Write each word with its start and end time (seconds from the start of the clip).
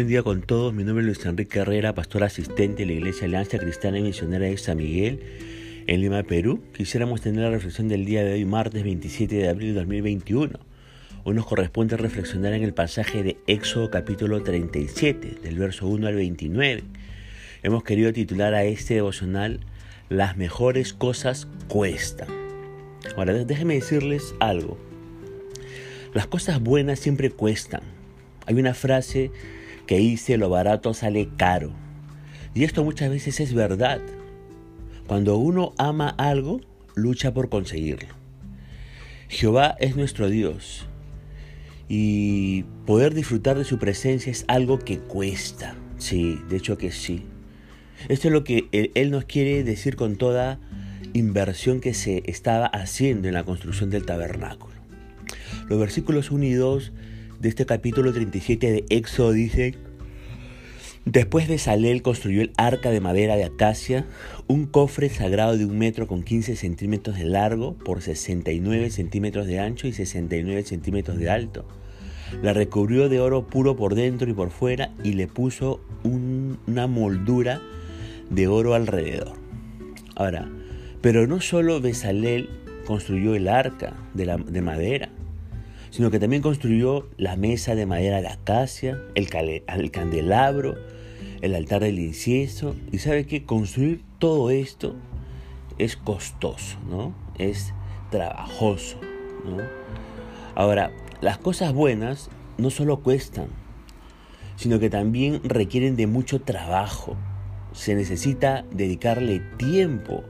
buen 0.00 0.08
día 0.08 0.22
con 0.22 0.40
todos. 0.40 0.72
Mi 0.72 0.82
nombre 0.82 1.02
es 1.02 1.06
Luis 1.08 1.26
Enrique 1.26 1.58
Herrera, 1.58 1.94
pastor 1.94 2.24
asistente 2.24 2.84
de 2.84 2.86
la 2.86 2.92
Iglesia 2.92 3.26
Alianza 3.26 3.58
Cristiana 3.58 3.98
y 3.98 4.02
Misionera 4.02 4.46
de 4.46 4.56
San 4.56 4.78
Miguel, 4.78 5.20
en 5.86 6.00
Lima, 6.00 6.22
Perú. 6.22 6.62
Quisiéramos 6.74 7.20
tener 7.20 7.42
la 7.42 7.50
reflexión 7.50 7.88
del 7.88 8.06
día 8.06 8.24
de 8.24 8.32
hoy, 8.32 8.46
martes 8.46 8.82
27 8.82 9.34
de 9.34 9.48
abril 9.50 9.74
de 9.74 9.80
2021. 9.80 10.58
Hoy 11.24 11.34
nos 11.34 11.44
corresponde 11.44 11.98
reflexionar 11.98 12.54
en 12.54 12.62
el 12.62 12.72
pasaje 12.72 13.22
de 13.22 13.36
Éxodo 13.46 13.90
capítulo 13.90 14.42
37, 14.42 15.34
del 15.42 15.58
verso 15.58 15.86
1 15.86 16.06
al 16.06 16.14
29. 16.14 16.82
Hemos 17.62 17.84
querido 17.84 18.10
titular 18.14 18.54
a 18.54 18.64
este 18.64 18.94
devocional 18.94 19.60
Las 20.08 20.38
mejores 20.38 20.94
cosas 20.94 21.46
cuestan. 21.68 22.28
Ahora, 23.18 23.34
déjenme 23.34 23.74
decirles 23.74 24.34
algo. 24.40 24.78
Las 26.14 26.26
cosas 26.26 26.58
buenas 26.58 27.00
siempre 27.00 27.28
cuestan. 27.28 27.82
Hay 28.46 28.54
una 28.54 28.72
frase 28.72 29.30
que 29.90 29.98
dice 29.98 30.38
lo 30.38 30.48
barato 30.48 30.94
sale 30.94 31.30
caro. 31.36 31.72
Y 32.54 32.62
esto 32.62 32.84
muchas 32.84 33.10
veces 33.10 33.40
es 33.40 33.54
verdad. 33.54 34.00
Cuando 35.08 35.36
uno 35.36 35.72
ama 35.78 36.10
algo, 36.10 36.60
lucha 36.94 37.34
por 37.34 37.48
conseguirlo. 37.48 38.14
Jehová 39.26 39.74
es 39.80 39.96
nuestro 39.96 40.28
Dios. 40.28 40.86
Y 41.88 42.66
poder 42.86 43.14
disfrutar 43.14 43.58
de 43.58 43.64
su 43.64 43.80
presencia 43.80 44.30
es 44.30 44.44
algo 44.46 44.78
que 44.78 45.00
cuesta. 45.00 45.74
Sí, 45.98 46.38
de 46.48 46.58
hecho 46.58 46.78
que 46.78 46.92
sí. 46.92 47.24
Esto 48.08 48.28
es 48.28 48.32
lo 48.32 48.44
que 48.44 48.68
Él 48.94 49.10
nos 49.10 49.24
quiere 49.24 49.64
decir 49.64 49.96
con 49.96 50.14
toda 50.14 50.60
inversión 51.14 51.80
que 51.80 51.94
se 51.94 52.22
estaba 52.26 52.66
haciendo 52.66 53.26
en 53.26 53.34
la 53.34 53.42
construcción 53.42 53.90
del 53.90 54.06
tabernáculo. 54.06 54.76
Los 55.68 55.80
versículos 55.80 56.30
1 56.30 56.44
y 56.44 56.52
2 56.52 56.92
de 57.40 57.48
este 57.48 57.64
capítulo 57.64 58.12
37 58.12 58.70
de 58.70 58.84
Éxodo 58.90 59.32
dice, 59.32 59.74
Después 61.06 61.48
de 61.48 61.56
Salel 61.56 62.02
construyó 62.02 62.42
el 62.42 62.52
arca 62.58 62.90
de 62.90 63.00
madera 63.00 63.34
de 63.34 63.44
acacia, 63.44 64.06
un 64.46 64.66
cofre 64.66 65.08
sagrado 65.08 65.56
de 65.56 65.64
un 65.64 65.78
metro 65.78 66.06
con 66.06 66.22
15 66.22 66.54
centímetros 66.54 67.16
de 67.16 67.24
largo 67.24 67.74
por 67.74 68.02
69 68.02 68.90
centímetros 68.90 69.46
de 69.46 69.58
ancho 69.58 69.88
y 69.88 69.92
69 69.92 70.62
centímetros 70.64 71.18
de 71.18 71.30
alto. 71.30 71.66
La 72.42 72.52
recubrió 72.52 73.08
de 73.08 73.20
oro 73.20 73.46
puro 73.46 73.74
por 73.74 73.94
dentro 73.94 74.30
y 74.30 74.34
por 74.34 74.50
fuera 74.50 74.92
y 75.02 75.14
le 75.14 75.26
puso 75.26 75.80
una 76.04 76.86
moldura 76.86 77.62
de 78.28 78.46
oro 78.48 78.74
alrededor. 78.74 79.32
Ahora, 80.14 80.50
pero 81.00 81.26
no 81.26 81.40
solo 81.40 81.80
Besalel 81.80 82.50
construyó 82.86 83.34
el 83.34 83.48
arca 83.48 83.94
de, 84.12 84.26
la, 84.26 84.36
de 84.36 84.60
madera, 84.60 85.08
sino 85.90 86.10
que 86.10 86.18
también 86.18 86.42
construyó 86.42 87.08
la 87.16 87.36
mesa 87.36 87.74
de 87.74 87.86
madera 87.86 88.20
de 88.20 88.28
acacia, 88.28 88.98
el, 89.14 89.28
el 89.66 89.90
candelabro, 89.90 90.76
el 91.40 91.54
altar 91.54 91.82
del 91.82 91.98
incienso. 91.98 92.76
Y 92.92 92.98
sabe 92.98 93.26
que 93.26 93.44
construir 93.44 94.02
todo 94.18 94.50
esto 94.50 94.94
es 95.78 95.96
costoso, 95.96 96.78
¿no? 96.88 97.14
Es 97.38 97.74
trabajoso, 98.10 98.98
¿no? 99.44 99.58
Ahora, 100.54 100.92
las 101.20 101.38
cosas 101.38 101.72
buenas 101.72 102.30
no 102.58 102.70
solo 102.70 103.00
cuestan, 103.00 103.48
sino 104.56 104.78
que 104.78 104.90
también 104.90 105.40
requieren 105.42 105.96
de 105.96 106.06
mucho 106.06 106.40
trabajo. 106.40 107.16
Se 107.72 107.94
necesita 107.94 108.64
dedicarle 108.70 109.40
tiempo, 109.56 110.22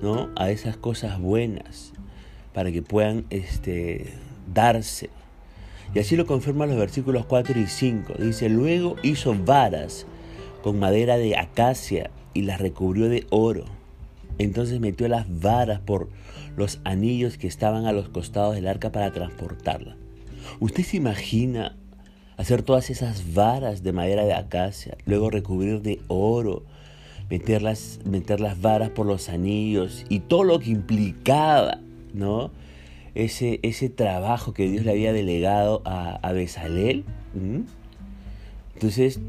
¿no? 0.00 0.30
A 0.36 0.50
esas 0.50 0.76
cosas 0.76 1.20
buenas 1.20 1.92
para 2.54 2.72
que 2.72 2.80
puedan 2.80 3.26
este, 3.28 4.14
darse. 4.52 5.10
Y 5.94 5.98
así 5.98 6.16
lo 6.16 6.26
confirman 6.26 6.68
los 6.68 6.78
versículos 6.78 7.26
4 7.26 7.58
y 7.60 7.66
5. 7.66 8.14
Dice, 8.18 8.48
luego 8.48 8.96
hizo 9.02 9.34
varas 9.34 10.06
con 10.62 10.78
madera 10.78 11.16
de 11.16 11.36
acacia 11.36 12.10
y 12.34 12.42
las 12.42 12.60
recubrió 12.60 13.08
de 13.08 13.26
oro. 13.30 13.64
Entonces 14.38 14.80
metió 14.80 15.08
las 15.08 15.26
varas 15.40 15.80
por 15.80 16.08
los 16.56 16.80
anillos 16.84 17.38
que 17.38 17.46
estaban 17.46 17.86
a 17.86 17.92
los 17.92 18.08
costados 18.08 18.54
del 18.54 18.66
arca 18.66 18.92
para 18.92 19.12
transportarla. 19.12 19.96
¿Usted 20.60 20.84
se 20.84 20.96
imagina 20.96 21.76
hacer 22.36 22.62
todas 22.62 22.90
esas 22.90 23.34
varas 23.34 23.82
de 23.82 23.92
madera 23.92 24.24
de 24.24 24.34
acacia, 24.34 24.96
luego 25.06 25.30
recubrir 25.30 25.82
de 25.82 26.00
oro, 26.08 26.64
meter 27.30 27.62
las, 27.62 28.00
meter 28.04 28.40
las 28.40 28.60
varas 28.60 28.90
por 28.90 29.06
los 29.06 29.28
anillos 29.28 30.04
y 30.08 30.20
todo 30.20 30.44
lo 30.44 30.58
que 30.58 30.70
implicaba, 30.70 31.80
¿no? 32.12 32.50
Ese, 33.16 33.60
ese 33.62 33.88
trabajo 33.88 34.52
que 34.52 34.68
Dios 34.68 34.84
le 34.84 34.92
había 34.92 35.12
delegado 35.12 35.82
a, 35.84 36.16
a 36.16 36.32
Besalel. 36.32 37.04
Entonces 38.74 39.20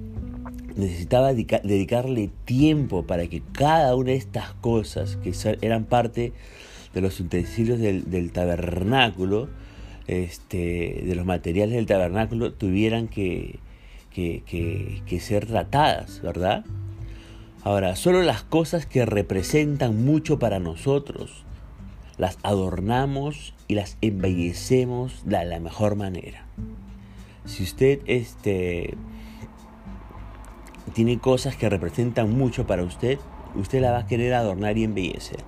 necesitaba 0.76 1.34
dedicarle 1.34 2.30
tiempo 2.46 3.04
para 3.04 3.28
que 3.28 3.42
cada 3.54 3.96
una 3.96 4.12
de 4.12 4.18
estas 4.18 4.54
cosas 4.56 5.18
que 5.18 5.34
eran 5.62 5.86
parte 5.86 6.34
de 6.94 7.02
los 7.02 7.20
utensilios 7.20 7.80
del, 7.80 8.32
tabernáculo, 8.32 9.48
este, 10.08 11.04
de 11.06 11.16
los 11.16 11.26
materiales 11.26 11.76
del 11.76 11.86
tabernáculo, 11.86 12.54
tuvieran 12.54 13.08
que, 13.08 13.60
que 14.14 15.20
ser 15.22 15.46
tratadas, 15.46 16.22
¿verdad? 16.22 16.66
Ahora, 17.64 17.96
solo 17.96 18.22
las 18.22 18.44
cosas 18.44 18.86
que 18.86 19.06
representan 19.06 20.06
mucho 20.06 20.40
para 20.40 20.60
nosotros, 20.60 21.44
las 22.18 22.38
adornamos 22.44 23.54
y 23.68 23.76
las 23.76 23.98
embellecemos 24.02 25.24
de 25.26 25.46
la 25.46 25.60
mejor 25.60 25.96
manera. 25.96 26.46
Si 27.46 27.64
usted 27.64 28.00
este, 28.06 28.96
tiene 30.94 31.20
cosas 31.20 31.56
que 31.56 31.70
representan 31.70 32.36
mucho 32.36 32.68
para 32.68 32.84
usted, 32.84 33.20
usted 33.56 33.82
la 33.82 33.92
va 33.92 34.00
a 34.00 34.08
querer 34.08 34.34
adornar 34.34 34.78
y 34.78 34.84
embellecer. 34.84 35.40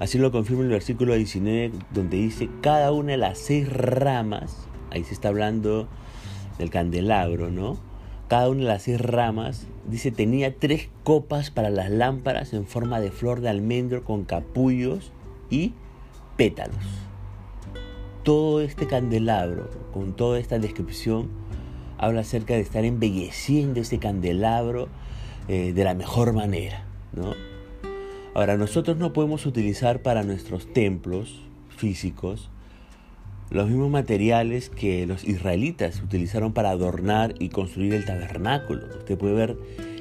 Así 0.00 0.18
lo 0.18 0.32
confirma 0.32 0.62
el 0.62 0.70
versículo 0.70 1.14
19 1.14 1.72
donde 1.92 2.16
dice, 2.16 2.48
cada 2.62 2.92
una 2.92 3.12
de 3.12 3.18
las 3.18 3.38
seis 3.38 3.70
ramas, 3.70 4.66
ahí 4.90 5.04
se 5.04 5.12
está 5.12 5.28
hablando 5.28 5.88
del 6.58 6.70
candelabro, 6.70 7.50
¿no? 7.50 7.76
Cada 8.28 8.48
una 8.48 8.60
de 8.60 8.66
las 8.66 8.82
seis 8.82 9.00
ramas, 9.00 9.66
dice, 9.86 10.10
tenía 10.10 10.56
tres 10.56 10.88
copas 11.04 11.50
para 11.50 11.68
las 11.68 11.90
lámparas 11.90 12.54
en 12.54 12.66
forma 12.66 13.00
de 13.00 13.10
flor 13.10 13.42
de 13.42 13.50
almendro 13.50 14.04
con 14.04 14.24
capullos 14.24 15.12
y 15.50 15.74
pétalos. 16.36 16.84
Todo 18.22 18.60
este 18.60 18.86
candelabro, 18.86 19.70
con 19.92 20.14
toda 20.14 20.38
esta 20.38 20.58
descripción, 20.58 21.30
habla 21.98 22.20
acerca 22.22 22.54
de 22.54 22.60
estar 22.60 22.84
embelleciendo 22.84 23.80
ese 23.80 23.98
candelabro 23.98 24.88
eh, 25.48 25.72
de 25.72 25.84
la 25.84 25.94
mejor 25.94 26.32
manera. 26.32 26.84
¿no? 27.12 27.34
Ahora, 28.34 28.56
nosotros 28.56 28.96
no 28.96 29.12
podemos 29.12 29.44
utilizar 29.46 30.02
para 30.02 30.22
nuestros 30.22 30.72
templos 30.72 31.42
físicos 31.68 32.50
los 33.50 33.68
mismos 33.68 33.90
materiales 33.90 34.70
que 34.70 35.06
los 35.06 35.24
israelitas 35.24 36.00
utilizaron 36.02 36.54
para 36.54 36.70
adornar 36.70 37.34
y 37.38 37.50
construir 37.50 37.92
el 37.92 38.06
tabernáculo. 38.06 38.86
Usted 38.98 39.18
puede 39.18 39.34
ver 39.34 39.58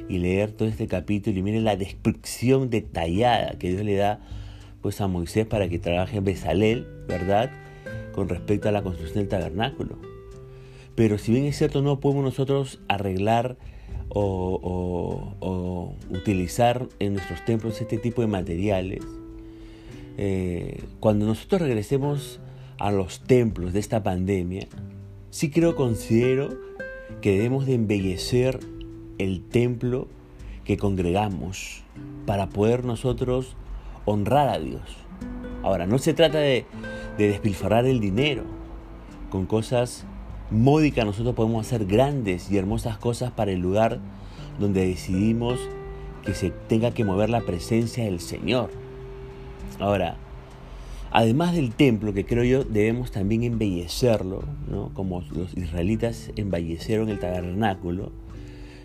y 0.08 0.20
leer 0.20 0.52
todo 0.52 0.68
este 0.70 0.88
capítulo 0.88 1.38
y 1.38 1.44
mire 1.44 1.60
la 1.60 1.76
descripción 1.76 2.70
detallada 2.70 3.58
que 3.60 3.70
Dios 3.70 3.84
le 3.84 3.96
da 3.96 4.22
pues 4.82 5.02
a 5.02 5.08
Moisés 5.08 5.46
para 5.46 5.70
que 5.70 5.80
trabaje 5.80 6.18
en 6.18 6.24
Besalel, 6.24 6.88
¿verdad? 7.08 7.52
Con 8.14 8.30
respecto 8.30 8.70
a 8.70 8.72
la 8.72 8.82
construcción 8.82 9.20
del 9.20 9.30
tabernáculo. 9.30 9.98
Pero 10.96 11.18
si 11.18 11.32
bien 11.32 11.46
es 11.46 11.58
cierto, 11.58 11.82
no 11.82 12.00
podemos 12.00 12.24
nosotros 12.24 12.80
arreglar 12.88 13.58
o, 14.10 15.96
utilizar 16.10 16.88
en 17.00 17.14
nuestros 17.14 17.44
templos 17.46 17.80
este 17.80 17.98
tipo 17.98 18.22
de 18.22 18.28
materiales, 18.28 19.00
eh, 20.18 20.84
cuando 21.00 21.26
nosotros 21.26 21.62
regresemos 21.62 22.40
a 22.78 22.92
los 22.92 23.22
templos 23.22 23.74
de 23.74 23.80
esta 23.80 24.04
pandemia, 24.04 24.68
sí 25.30 25.50
creo, 25.50 25.76
considero 25.76 26.50
que 27.22 27.32
debemos 27.32 27.66
de 27.66 27.76
embellecer 27.76 28.60
el 29.18 29.48
templo 29.48 30.08
que 30.66 30.78
congregamos 30.78 31.84
para 32.26 32.50
poder 32.50 32.84
nosotros 32.86 33.56
honrar 34.06 34.50
a 34.50 34.60
Dios. 34.60 34.82
Ahora, 35.64 35.86
no 35.86 35.98
se 35.98 36.14
trata 36.14 36.40
de, 36.40 36.66
despilfarrar 37.18 37.86
el 37.86 38.00
dinero. 38.00 38.44
Con 39.30 39.46
cosas 39.46 40.06
módicas 40.50 41.06
nosotros 41.06 41.36
podemos 41.36 41.66
hacer 41.66 41.86
grandes 41.86 42.52
y 42.52 42.58
hermosas 42.58 42.98
cosas 42.98 43.32
para 43.32 43.52
el 43.52 43.60
lugar 43.60 44.00
donde 44.60 44.86
decidimos 44.88 45.60
que 46.26 46.34
se 46.34 46.50
tenga 46.50 46.92
que 46.92 47.06
mover 47.06 47.30
la 47.30 47.42
presencia 47.42 48.04
del 48.04 48.20
Señor. 48.20 48.70
Ahora, 49.80 50.18
además 51.12 51.54
del 51.54 51.72
templo, 51.72 52.14
que 52.14 52.26
creo 52.26 52.44
yo 52.44 52.64
debemos 52.64 53.12
también 53.12 53.44
embellecerlo, 53.44 54.44
como 54.94 55.22
los 55.32 55.56
israelitas 55.56 56.32
embellecieron 56.36 57.10
el 57.10 57.20
tabernáculo, 57.20 58.12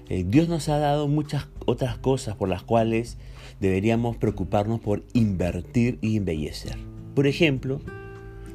eh, 0.08 0.24
Dios 0.26 0.48
nos 0.48 0.68
ha 0.68 0.78
dado 0.78 1.08
muchas 1.08 1.48
otras 1.64 1.98
cosas 1.98 2.36
por 2.36 2.48
las 2.48 2.62
cuales 2.62 3.18
deberíamos 3.60 4.16
preocuparnos 4.16 4.80
por 4.80 5.04
invertir 5.12 5.98
y 6.00 6.16
embellecer. 6.16 6.76
Por 7.14 7.26
ejemplo, 7.26 7.80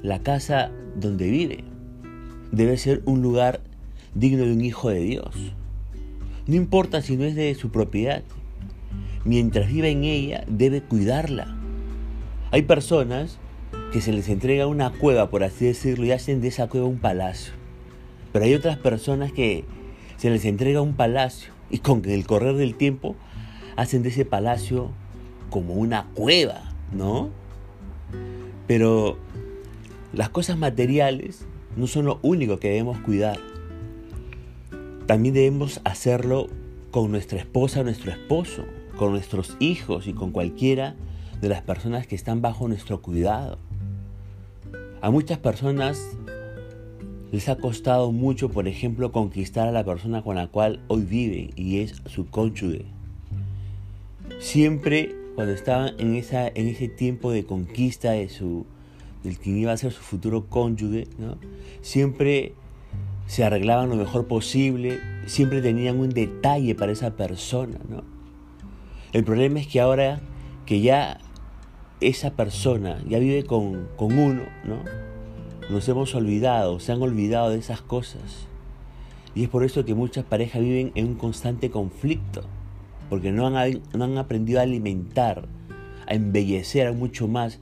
la 0.03 0.19
casa 0.19 0.71
donde 0.95 1.29
vive 1.29 1.63
debe 2.51 2.77
ser 2.77 3.01
un 3.05 3.21
lugar 3.21 3.61
digno 4.13 4.45
de 4.45 4.53
un 4.53 4.61
hijo 4.61 4.89
de 4.89 4.99
Dios. 4.99 5.35
No 6.47 6.55
importa 6.55 7.01
si 7.01 7.17
no 7.17 7.23
es 7.23 7.35
de 7.35 7.53
su 7.55 7.69
propiedad. 7.69 8.23
Mientras 9.23 9.71
viva 9.71 9.87
en 9.87 10.03
ella, 10.03 10.43
debe 10.47 10.81
cuidarla. 10.81 11.55
Hay 12.51 12.63
personas 12.63 13.37
que 13.93 14.01
se 14.01 14.11
les 14.11 14.27
entrega 14.29 14.67
una 14.67 14.91
cueva, 14.91 15.29
por 15.29 15.43
así 15.43 15.65
decirlo, 15.65 16.05
y 16.05 16.11
hacen 16.11 16.41
de 16.41 16.47
esa 16.47 16.67
cueva 16.67 16.87
un 16.87 16.97
palacio. 16.97 17.53
Pero 18.33 18.45
hay 18.45 18.53
otras 18.53 18.77
personas 18.77 19.31
que 19.31 19.65
se 20.17 20.29
les 20.29 20.45
entrega 20.45 20.81
un 20.81 20.93
palacio 20.93 21.53
y 21.69 21.79
con 21.79 22.03
el 22.05 22.25
correr 22.25 22.55
del 22.55 22.75
tiempo 22.75 23.15
hacen 23.75 24.03
de 24.03 24.09
ese 24.09 24.25
palacio 24.25 24.89
como 25.49 25.73
una 25.73 26.07
cueva, 26.13 26.73
¿no? 26.91 27.29
Pero 28.67 29.17
las 30.13 30.29
cosas 30.29 30.57
materiales 30.57 31.45
no 31.75 31.87
son 31.87 32.05
lo 32.05 32.19
único 32.21 32.57
que 32.59 32.69
debemos 32.69 32.99
cuidar. 32.99 33.39
También 35.07 35.33
debemos 35.33 35.81
hacerlo 35.83 36.47
con 36.91 37.09
nuestra 37.09 37.39
esposa 37.39 37.83
nuestro 37.83 38.11
esposo, 38.11 38.65
con 38.97 39.11
nuestros 39.11 39.55
hijos 39.59 40.07
y 40.07 40.13
con 40.13 40.31
cualquiera 40.31 40.95
de 41.41 41.49
las 41.49 41.61
personas 41.61 42.05
que 42.05 42.15
están 42.15 42.41
bajo 42.41 42.67
nuestro 42.67 43.01
cuidado. 43.01 43.57
A 45.01 45.09
muchas 45.09 45.39
personas 45.39 45.99
les 47.31 47.47
ha 47.49 47.55
costado 47.55 48.11
mucho, 48.11 48.49
por 48.49 48.67
ejemplo, 48.67 49.11
conquistar 49.11 49.67
a 49.67 49.71
la 49.71 49.85
persona 49.85 50.21
con 50.21 50.35
la 50.35 50.47
cual 50.47 50.81
hoy 50.89 51.03
viven 51.03 51.51
y 51.55 51.79
es 51.79 52.01
su 52.05 52.27
cónyuge. 52.27 52.85
Siempre 54.39 55.15
cuando 55.35 55.53
estaban 55.53 55.93
en, 55.99 56.15
esa, 56.15 56.47
en 56.47 56.67
ese 56.67 56.87
tiempo 56.87 57.31
de 57.31 57.45
conquista 57.45 58.11
de 58.11 58.29
su, 58.29 58.65
del 59.23 59.37
quien 59.37 59.57
iba 59.57 59.71
a 59.71 59.77
ser 59.77 59.91
su 59.91 60.01
futuro 60.01 60.47
cónyuge, 60.47 61.07
¿no? 61.17 61.37
siempre 61.81 62.53
se 63.27 63.43
arreglaban 63.43 63.89
lo 63.89 63.95
mejor 63.95 64.27
posible, 64.27 64.99
siempre 65.25 65.61
tenían 65.61 65.99
un 65.99 66.09
detalle 66.09 66.75
para 66.75 66.91
esa 66.91 67.15
persona. 67.15 67.77
¿no? 67.89 68.03
El 69.13 69.23
problema 69.23 69.59
es 69.59 69.67
que 69.67 69.79
ahora 69.79 70.21
que 70.65 70.81
ya 70.81 71.19
esa 72.01 72.31
persona 72.31 73.01
ya 73.07 73.19
vive 73.19 73.43
con, 73.43 73.87
con 73.95 74.17
uno, 74.17 74.43
¿no? 74.65 74.77
nos 75.69 75.87
hemos 75.87 76.13
olvidado, 76.15 76.79
se 76.79 76.91
han 76.91 77.01
olvidado 77.01 77.49
de 77.49 77.57
esas 77.57 77.81
cosas. 77.81 78.47
Y 79.33 79.43
es 79.43 79.49
por 79.49 79.63
eso 79.63 79.85
que 79.85 79.93
muchas 79.93 80.25
parejas 80.25 80.61
viven 80.61 80.91
en 80.95 81.07
un 81.07 81.15
constante 81.15 81.69
conflicto, 81.69 82.43
porque 83.11 83.33
no 83.33 83.45
han, 83.45 83.81
no 83.93 84.05
han 84.05 84.17
aprendido 84.17 84.61
a 84.61 84.63
alimentar, 84.63 85.49
a 86.07 86.13
embellecer 86.13 86.93
mucho 86.93 87.27
más 87.27 87.59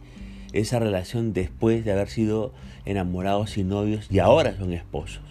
esa 0.54 0.78
relación 0.78 1.34
después 1.34 1.84
de 1.84 1.92
haber 1.92 2.07
sido 2.07 2.54
enamorados 2.86 3.57
y 3.57 3.63
novios 3.63 4.06
y 4.12 4.19
ahora 4.19 4.56
son 4.56 4.74
esposos. 4.74 5.24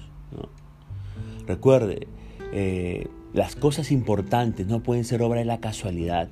Recuerde, 1.47 2.09
eh, 2.53 3.07
las 3.33 3.55
cosas 3.55 3.93
importantes 3.93 4.67
no 4.67 4.83
pueden 4.83 5.05
ser 5.05 5.23
obra 5.23 5.39
de 5.39 5.45
la 5.45 5.61
casualidad. 5.61 6.29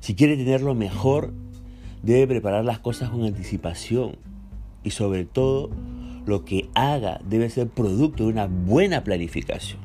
Si 0.00 0.14
quiere 0.14 0.38
tener 0.38 0.62
lo 0.62 0.74
mejor, 0.74 1.34
debe 2.02 2.26
preparar 2.26 2.64
las 2.64 2.78
cosas 2.78 3.10
con 3.10 3.24
anticipación 3.24 4.16
y 4.82 4.92
sobre 4.92 5.26
todo 5.26 5.68
lo 6.24 6.46
que 6.46 6.70
haga 6.74 7.20
debe 7.28 7.50
ser 7.50 7.68
producto 7.68 8.24
de 8.24 8.30
una 8.30 8.46
buena 8.46 9.04
planificación. 9.04 9.82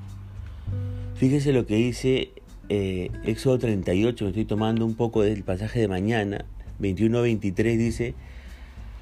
Fíjese 1.16 1.52
lo 1.52 1.66
que 1.66 1.76
dice 1.76 2.32
eh, 2.70 3.12
Éxodo 3.26 3.60
38, 3.60 4.24
me 4.24 4.30
estoy 4.30 4.46
tomando 4.46 4.86
un 4.86 4.96
poco 4.96 5.22
del 5.22 5.44
pasaje 5.44 5.80
de 5.80 5.88
mañana, 5.88 6.46
21-23 6.80 7.78
dice, 7.78 8.14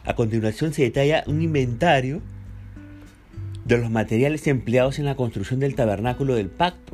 a 0.06 0.14
continuación 0.14 0.74
se 0.74 0.84
detalla 0.84 1.24
un 1.28 1.42
inventario 1.42 2.22
de 3.66 3.80
los 3.80 3.90
materiales 3.90 4.46
empleados 4.46 5.00
en 5.00 5.06
la 5.06 5.16
construcción 5.16 5.60
del 5.60 5.74
tabernáculo 5.74 6.36
del 6.36 6.50
pacto. 6.50 6.94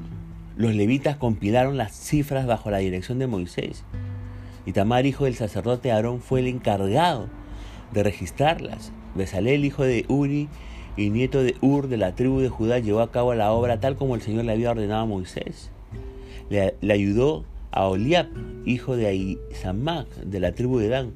Los 0.56 0.73
levitas 0.73 1.18
compilaron 1.18 1.75
las 1.75 1.91
cifras 1.91 2.47
bajo 2.47 2.71
la 2.71 2.77
dirección 2.77 3.19
de 3.19 3.27
Moisés. 3.27 3.83
Y 4.65 4.71
Tamar, 4.71 5.06
hijo 5.06 5.25
del 5.25 5.35
sacerdote 5.35 5.91
Aarón, 5.91 6.21
fue 6.21 6.39
el 6.39 6.47
encargado 6.47 7.27
de 7.91 8.03
registrarlas. 8.03 8.94
Besalel, 9.15 9.65
hijo 9.65 9.83
de 9.83 10.06
Uri 10.07 10.47
y 10.95 11.09
nieto 11.09 11.44
de 11.44 11.56
Ur 11.59 11.89
de 11.89 11.97
la 11.97 12.15
tribu 12.15 12.39
de 12.39 12.50
Judá, 12.50 12.79
llevó 12.79 13.01
a 13.01 13.12
cabo 13.12 13.33
la 13.33 13.51
obra 13.51 13.81
tal 13.81 13.97
como 13.97 14.15
el 14.15 14.21
Señor 14.21 14.45
le 14.45 14.53
había 14.53 14.71
ordenado 14.71 15.01
a 15.01 15.06
Moisés. 15.06 15.71
Le, 16.51 16.94
ayudó 16.94 17.45
a 17.71 17.88
Oliab, 17.88 18.27
hijo 18.65 18.98
de 18.98 19.07
Aizamac, 19.07 20.13
de 20.18 20.42
la 20.42 20.51
tribu 20.51 20.80
de 20.80 20.89
Dan, 20.89 21.13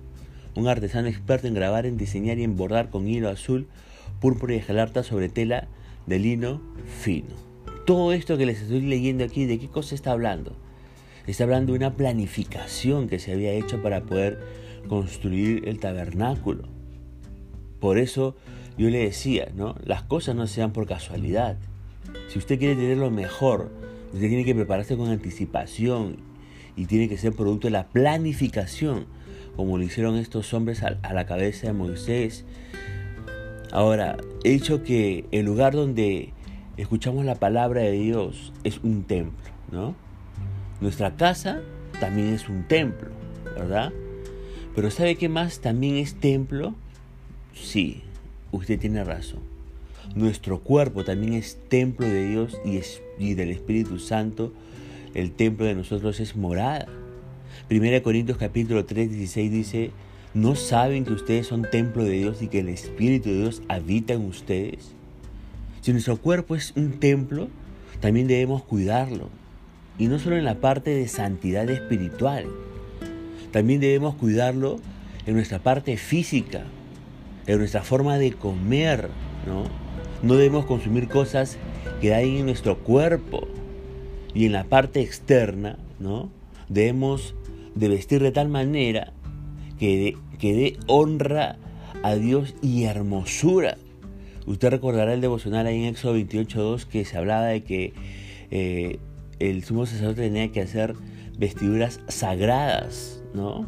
un 0.55 0.69
artesano 0.69 1.09
experto 1.09 1.47
en 1.47 1.53
grabar, 1.53 1.85
en 1.85 1.97
diseñar 1.97 2.37
y 2.37 2.45
en 2.45 2.55
bordar 2.55 2.89
con 2.89 3.05
hilo 3.05 3.27
azul, 3.27 3.67
púrpura 4.21 4.53
y 4.53 4.59
escalarta 4.59 5.03
sobre 5.03 5.27
tela 5.27 5.67
de 6.05 6.19
lino 6.19 6.61
fino. 7.01 7.35
Todo 7.85 8.13
esto 8.13 8.37
que 8.37 8.45
les 8.45 8.61
estoy 8.61 8.79
leyendo 8.79 9.25
aquí, 9.25 9.43
¿de 9.43 9.59
qué 9.59 9.67
cosa 9.67 9.93
está 9.93 10.13
hablando? 10.13 10.53
Está 11.27 11.43
hablando 11.43 11.73
de 11.73 11.79
una 11.79 11.95
planificación 11.95 13.09
que 13.09 13.19
se 13.19 13.33
había 13.33 13.51
hecho 13.51 13.81
para 13.81 14.03
poder 14.03 14.39
construir 14.87 15.67
el 15.67 15.79
tabernáculo. 15.79 16.63
Por 17.81 17.97
eso 17.97 18.37
yo 18.77 18.89
le 18.89 18.99
decía, 18.99 19.49
¿no? 19.53 19.75
Las 19.83 20.03
cosas 20.03 20.33
no 20.37 20.47
se 20.47 20.61
dan 20.61 20.71
por 20.71 20.87
casualidad. 20.87 21.57
Si 22.29 22.39
usted 22.39 22.57
quiere 22.57 22.75
tener 22.75 22.97
lo 22.97 23.11
mejor, 23.11 23.69
usted 24.13 24.27
tiene 24.27 24.45
que 24.45 24.55
prepararse 24.55 24.97
con 24.97 25.09
anticipación 25.09 26.17
y 26.75 26.85
tiene 26.85 27.07
que 27.09 27.17
ser 27.17 27.33
producto 27.33 27.67
de 27.67 27.71
la 27.71 27.87
planificación, 27.87 29.05
como 29.55 29.77
lo 29.77 29.83
hicieron 29.83 30.17
estos 30.17 30.53
hombres 30.53 30.83
a, 30.83 31.13
la 31.13 31.25
cabeza 31.25 31.67
de 31.67 31.73
Moisés. 31.73 32.45
Ahora, 33.71 34.17
he 34.43 34.51
dicho 34.51 34.83
que 34.83 35.25
el 35.31 35.45
lugar 35.45 35.73
donde 35.73 36.33
escuchamos 36.77 37.25
la 37.25 37.35
palabra 37.35 37.81
de 37.81 37.91
Dios 37.91 38.53
es 38.63 38.79
un 38.83 39.03
templo, 39.03 39.51
¿no? 39.71 39.95
Nuestra 40.81 41.15
casa 41.15 41.61
también 41.99 42.33
es 42.33 42.49
un 42.49 42.67
templo, 42.67 43.09
¿verdad? 43.55 43.93
Pero 44.75 44.91
¿sabe 44.91 45.15
qué 45.15 45.29
más 45.29 45.59
también 45.59 45.95
es 45.95 46.15
templo? 46.15 46.75
Sí, 47.53 48.03
usted 48.51 48.77
tiene 48.77 49.03
razón. 49.05 49.54
Nuestro 50.13 50.59
cuerpo 50.59 51.03
también 51.03 51.33
es 51.33 51.57
templo 51.67 52.07
de 52.07 52.27
Dios 52.27 52.57
y, 52.63 52.79
y 53.17 53.33
del 53.33 53.49
Espíritu 53.49 53.99
Santo. 53.99 54.53
El 55.13 55.31
templo 55.31 55.65
de 55.65 55.75
nosotros 55.75 56.19
es 56.19 56.35
morada. 56.35 56.87
1 57.71 58.03
Corintios 58.03 58.37
capítulo 58.37 58.85
3, 58.85 59.09
16 59.09 59.51
dice, 59.51 59.91
¿no 60.33 60.55
saben 60.55 61.05
que 61.05 61.13
ustedes 61.13 61.47
son 61.47 61.65
templo 61.69 62.03
de 62.03 62.11
Dios 62.11 62.41
y 62.41 62.47
que 62.47 62.59
el 62.59 62.69
Espíritu 62.69 63.29
de 63.29 63.39
Dios 63.39 63.63
habita 63.67 64.13
en 64.13 64.25
ustedes? 64.25 64.91
Si 65.81 65.91
nuestro 65.91 66.17
cuerpo 66.17 66.55
es 66.55 66.73
un 66.75 66.99
templo, 66.99 67.47
también 67.99 68.27
debemos 68.27 68.63
cuidarlo. 68.63 69.29
Y 69.97 70.07
no 70.07 70.19
solo 70.19 70.37
en 70.37 70.43
la 70.43 70.55
parte 70.55 70.91
de 70.91 71.07
santidad 71.07 71.69
espiritual, 71.69 72.45
también 73.51 73.79
debemos 73.79 74.15
cuidarlo 74.15 74.79
en 75.25 75.35
nuestra 75.35 75.59
parte 75.59 75.97
física, 75.97 76.63
en 77.47 77.57
nuestra 77.57 77.83
forma 77.83 78.17
de 78.17 78.33
comer, 78.33 79.09
¿no? 79.47 79.84
No 80.23 80.35
debemos 80.35 80.65
consumir 80.65 81.07
cosas 81.07 81.57
que 82.01 82.13
hay 82.13 82.37
en 82.37 82.45
nuestro 82.45 82.77
cuerpo. 82.79 83.47
Y 84.33 84.45
en 84.45 84.51
la 84.51 84.65
parte 84.65 85.01
externa, 85.01 85.77
¿no? 85.99 86.29
Debemos 86.67 87.35
de 87.73 87.87
vestir 87.89 88.21
de 88.21 88.31
tal 88.31 88.49
manera 88.49 89.13
que 89.79 90.15
dé, 90.41 90.77
honra 90.87 91.57
a 92.03 92.15
Dios 92.15 92.55
y 92.61 92.83
hermosura. 92.83 93.77
Usted 94.45 94.69
recordará 94.69 95.13
el 95.13 95.21
devocional 95.21 95.67
ahí 95.67 95.83
en 95.83 95.85
Éxodo 95.85 96.17
28.2 96.17 96.85
que 96.85 97.05
se 97.05 97.17
hablaba 97.17 97.45
de 97.45 97.63
que 97.63 97.93
eh, 98.51 98.99
el 99.39 99.63
sumo 99.63 99.85
sacerdote 99.85 100.21
tenía 100.21 100.51
que 100.51 100.61
hacer 100.61 100.95
vestiduras 101.37 101.99
sagradas, 102.07 103.23
¿no? 103.33 103.65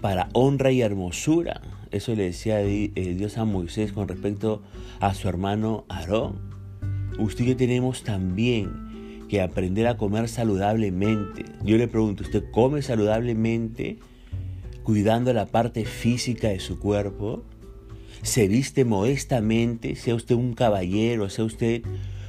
Para 0.00 0.28
honra 0.32 0.72
y 0.72 0.82
hermosura. 0.82 1.60
Eso 1.92 2.14
le 2.14 2.24
decía 2.24 2.60
eh, 2.62 2.90
Dios 2.94 3.38
a 3.38 3.44
Moisés 3.44 3.92
con 3.92 4.08
respecto 4.08 4.62
a 5.00 5.14
su 5.14 5.28
hermano 5.28 5.84
Aarón. 5.88 6.40
Usted 7.18 7.44
y 7.44 7.48
yo 7.48 7.56
tenemos 7.56 8.02
también 8.02 9.26
que 9.28 9.40
aprender 9.40 9.86
a 9.86 9.96
comer 9.96 10.28
saludablemente. 10.28 11.44
Yo 11.62 11.76
le 11.76 11.88
pregunto, 11.88 12.24
¿usted 12.24 12.44
come 12.50 12.82
saludablemente 12.82 13.98
cuidando 14.82 15.32
la 15.32 15.46
parte 15.46 15.84
física 15.84 16.48
de 16.48 16.60
su 16.60 16.78
cuerpo? 16.78 17.44
¿Se 18.22 18.48
viste 18.48 18.84
modestamente? 18.84 19.94
Sea 19.94 20.14
usted 20.14 20.34
un 20.34 20.54
caballero, 20.54 21.28
sea 21.28 21.44
usted 21.44 21.82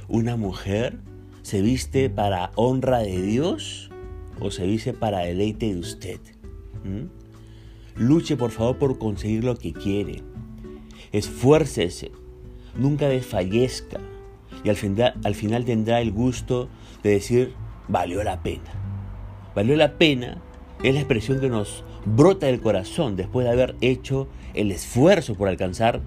una 0.08 0.36
mujer. 0.36 0.98
¿Se 1.42 1.60
viste 1.60 2.10
para 2.10 2.52
honra 2.54 2.98
de 2.98 3.20
Dios? 3.20 3.90
o 4.40 4.50
se 4.50 4.66
dice 4.66 4.92
para 4.92 5.20
deleite 5.20 5.72
de 5.72 5.78
usted. 5.78 6.20
Luche 7.96 8.36
por 8.36 8.50
favor 8.50 8.78
por 8.78 8.98
conseguir 8.98 9.44
lo 9.44 9.56
que 9.56 9.72
quiere. 9.72 10.22
Esfuércese, 11.12 12.10
nunca 12.76 13.08
desfallezca 13.08 14.00
y 14.64 14.68
al 14.68 14.76
final, 14.76 15.14
al 15.24 15.34
final 15.34 15.64
tendrá 15.64 16.00
el 16.00 16.10
gusto 16.10 16.68
de 17.02 17.10
decir, 17.10 17.54
valió 17.88 18.24
la 18.24 18.42
pena. 18.42 18.72
Valió 19.54 19.76
la 19.76 19.96
pena 19.98 20.42
es 20.82 20.94
la 20.94 21.00
expresión 21.00 21.40
que 21.40 21.48
nos 21.48 21.84
brota 22.04 22.46
del 22.46 22.60
corazón 22.60 23.16
después 23.16 23.46
de 23.46 23.52
haber 23.52 23.74
hecho 23.80 24.28
el 24.54 24.70
esfuerzo 24.70 25.34
por 25.34 25.48
alcanzar 25.48 26.00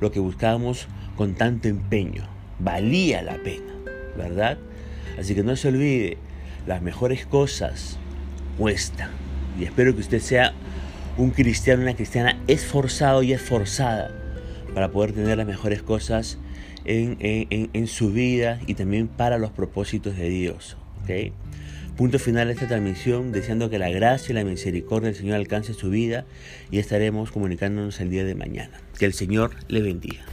lo 0.00 0.10
que 0.10 0.20
buscábamos 0.20 0.86
con 1.16 1.34
tanto 1.34 1.68
empeño. 1.68 2.24
Valía 2.58 3.22
la 3.22 3.36
pena, 3.36 3.72
¿verdad? 4.16 4.58
Así 5.18 5.34
que 5.34 5.42
no 5.42 5.56
se 5.56 5.68
olvide, 5.68 6.18
las 6.66 6.82
mejores 6.82 7.26
cosas 7.26 7.98
cuestan. 8.58 9.10
Y 9.58 9.64
espero 9.64 9.94
que 9.94 10.00
usted 10.00 10.20
sea 10.20 10.52
un 11.18 11.30
cristiano, 11.30 11.82
una 11.82 11.94
cristiana 11.94 12.40
esforzado 12.46 13.22
y 13.22 13.32
esforzada 13.32 14.10
para 14.72 14.90
poder 14.90 15.12
tener 15.12 15.36
las 15.36 15.46
mejores 15.46 15.82
cosas 15.82 16.38
en, 16.84 17.86
su 17.86 18.12
vida 18.12 18.60
y 18.66 18.74
también 18.74 19.08
para 19.08 19.36
los 19.36 19.50
propósitos 19.50 20.16
de 20.16 20.28
Dios. 20.28 20.76
Punto 21.96 22.20
final 22.20 22.46
de 22.46 22.54
esta 22.54 22.68
transmisión, 22.68 23.32
deseando 23.32 23.68
que 23.70 23.78
la 23.80 23.90
gracia 23.90 24.32
y 24.32 24.34
la 24.36 24.44
misericordia 24.44 25.08
del 25.08 25.16
Señor 25.16 25.34
alcance 25.34 25.74
su 25.74 25.90
vida 25.90 26.24
y 26.70 26.78
estaremos 26.78 27.32
comunicándonos 27.32 27.98
el 28.00 28.10
día 28.10 28.24
de 28.24 28.36
mañana. 28.36 28.80
Que 28.98 29.04
el 29.04 29.12
Señor 29.12 29.50
le 29.66 29.82
bendiga. 29.82 30.24